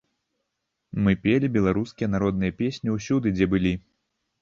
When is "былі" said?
3.57-3.73